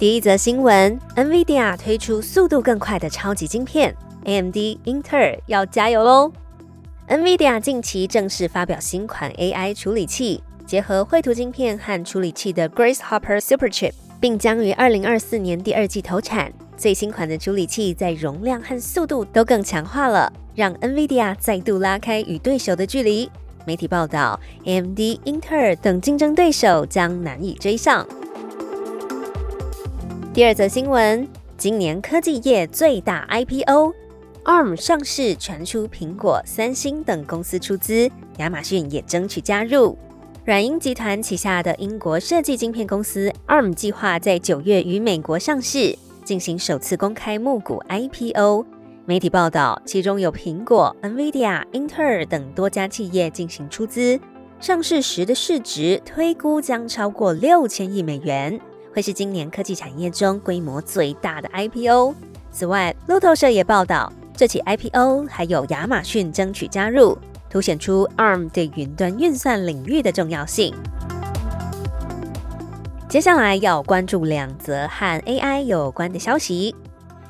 [0.00, 3.94] 第一则新闻：NVIDIA 推出速度更快的超级晶片
[4.24, 6.32] ，AMD、英特尔要加油喽
[7.06, 16.50] ！NVIDIA 近期正式发表新款 AI 处理器，结合绘图晶片和处理器的 Grace Hopper Superchip，并将于二零二四年第二季投产。
[16.78, 23.30] 最新款的处理器在容量和速度都更强化了，让 NVIDIA 再度拉开与对手的距离。
[23.66, 28.06] 媒体报道，AMD、英特尔等竞争对手将难以追上。
[30.32, 31.26] 第二则新闻：
[31.56, 39.98] 今年科技业最大 IPO，ARM 上市传出苹果、三星等公司出资，亚马逊也争取加入。
[40.44, 48.64] 软银集团旗下的英国设计晶片公司 ARM 计划在九月于美国上市，进行首次公开募股 IPO。
[49.06, 54.20] 媒体报道，其中有苹果、NVIDIA、英特尔等多家企业进行出资，
[54.60, 58.60] 上市时的市值推估将超过六千亿美元。
[58.92, 62.14] 会是今年科技产业中规模最大的 IPO。
[62.50, 67.16] 此外，路透社也报道，这起 IPO 还有亚马逊争取加入，
[67.48, 70.74] 凸显出 ARM 对云端运算领域的重要性。
[73.08, 76.74] 接下来要关注两则和 AI 有关的消息。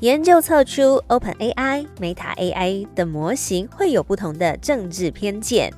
[0.00, 5.72] 研究测出，OpenAI、Meta AI 的模型会有不同的政治偏见。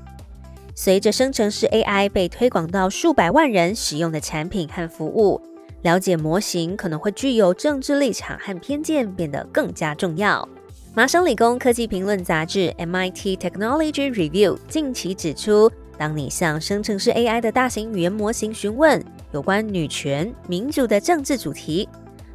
[0.74, 5.40] 随着生成式 AI 被推广到数百万人使用的产品和服务。
[5.84, 10.48] 了解模型可能会具有政治立场和偏见变得更加重要。
[10.94, 21.86] 麻省理工科技评论杂志 （MIT Technology Review） 近期指出，当你向生成式 AI 的大型语言模型询问有关女权、民主的政治主题，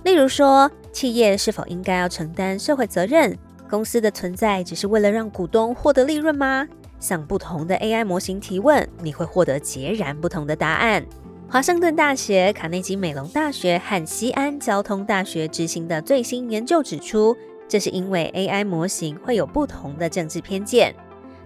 [0.03, 3.35] 例如说企业是否应该要承担社会责任，
[3.67, 6.67] 公司的存在只是为了让股东获得利润吗？
[6.99, 11.03] 向不同的 AI 模型提问，你会获得截然不同的答案。
[11.51, 17.35] 华盛顿大学、卡内基美隆大学和西安交通大学执行的最新研究指出，
[17.67, 20.93] 这是因为 AI 模型会有不同的政治偏见。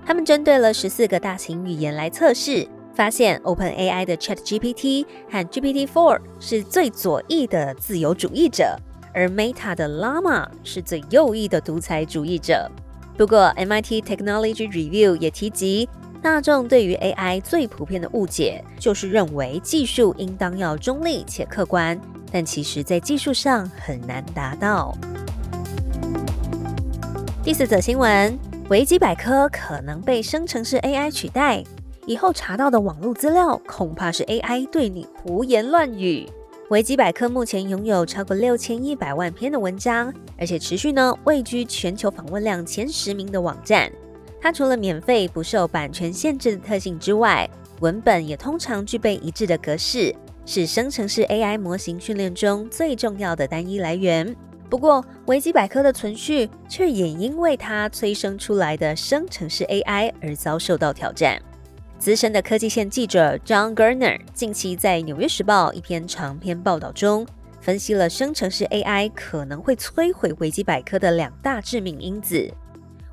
[0.05, 8.77] 他们针对了十四个大型语言来测试，发现 OpenAI 的 ChatGPT 和 GPT-4 是最左翼的自由主义者，
[9.13, 12.69] 而 Meta 的 Llama 是最右翼的独裁主义者。
[13.17, 15.87] 不过，MIT Technology Review 也提及。
[16.23, 21.99] 大众对于 AI 最普遍的误解，就是认为技术应当要中立且客观，
[22.31, 24.97] 但其实，在技术上很难达到。
[27.43, 28.39] 第四则新闻：
[28.69, 31.61] 维基百科可能被生成式 AI 取代，
[32.05, 36.25] 以后查到的网络资料，恐怕是 AI 对你胡言乱语。
[36.69, 43.91] 维基百科目前拥有超过六千一百万篇的文章，而且持续呢位居全球访问量前十名的网站。
[44.43, 47.49] 它除了免费、不受版权限制的特性之外，
[47.79, 50.13] 文本也通常具备一致的格式，
[50.45, 54.35] 是生成式 AI 模型训练中最重要的单一来源。
[54.69, 61.41] 不过，维基百科的存续却也因为它催生出来的生成式 AI 而遭受到挑战。
[61.97, 67.25] 资深的科技线记者 John Garner 近期在《纽约时报》一篇长篇报道中，
[67.61, 72.53] 分析了生成式 AI 可能会摧毁维基百科的两大致命因子。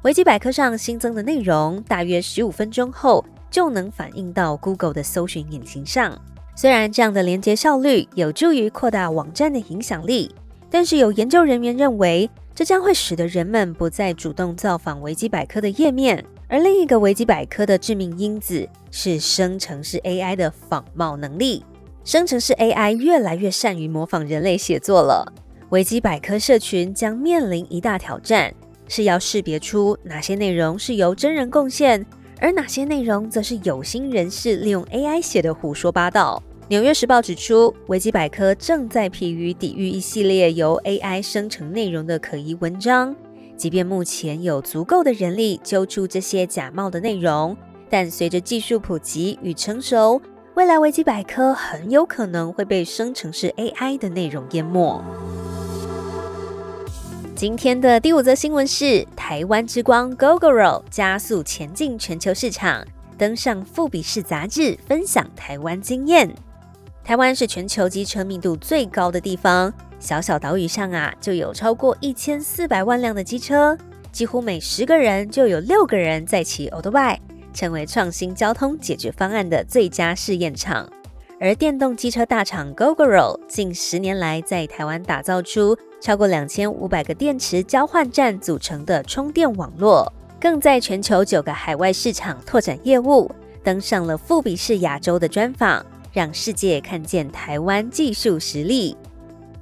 [0.02, 6.18] 维基百科上新增的内容，大约十五分钟后就能反映到 Google 的搜寻引擎上。
[6.56, 10.34] 虽然这样的连接效率有助于扩大网站的影响力，
[10.70, 16.24] 但是有研究人员认为，这将会使得人们不再主动造访维基百科的页面。
[16.48, 21.62] 而另一个维基百科的致命因子是生成式 AI 的仿冒能力。
[22.04, 25.30] 生成式 AI 越来越善于模仿人类写作了，
[25.68, 28.54] 维基百科社群将面临一大挑战。
[28.90, 32.04] 是要识别出哪些内容是由真人贡献，
[32.40, 36.42] 而哪些内容则是有心人士利用 AI 写的胡说八道。
[36.66, 43.14] 纽约时报指出，维基百科正在疲于抵御一系列由 AI 生成内容的可疑文章。
[43.56, 47.56] 即便目前有足够的人力揪出这些假冒的内容，
[47.88, 50.20] 但随着技术普及与成熟，
[50.54, 55.00] 未来维基百科很有可能会被生成式 AI 的内容淹没。
[57.40, 66.30] 今天的第五则新闻是：台湾之光 Gogoro 加速前进全球市场，登上富比士杂志分享台湾经验。
[67.02, 73.74] 台湾是全球机车密度最高的地方，小小岛屿上啊，就有超过一千四百万辆的机车，
[74.12, 77.18] 几乎每十个人就有六个人在骑 Old b i
[77.54, 80.86] 成为创新交通解决方案的最佳试验场。
[81.42, 93.30] 而电动机车大厂 Gogoro 近十年来在台湾打造出超过两千五百个电池交换站组成的充电网络，更在全球九个海外市场拓展业务，
[93.64, 98.94] 登上了富比士亚洲的专访，让世界看见台湾技术实力。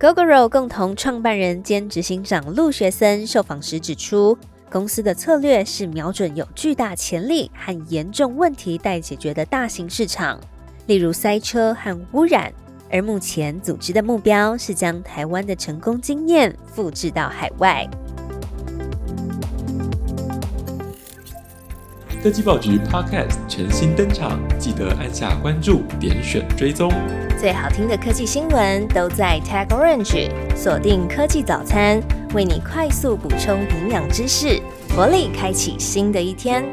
[0.01, 4.37] Gogoro 共同创办人兼执行长陆学森受访时指出，
[4.69, 10.41] 公司的策略是瞄准有巨大潜力和严重问题待解决的大型市场。
[10.89, 12.51] 例如塞车和污染，
[12.91, 17.87] 而目前组织的目标是将台湾的成功经验复制到海外。
[22.23, 26.91] 科技报局 Podcast 全新登场，记得按下关注，点选追踪。
[27.39, 32.01] 最好听的科技新闻都在 Tag Orange，锁定科技早餐，
[32.33, 34.59] 为你快速补充营养知识，
[34.97, 36.65] 活力开启新的一天。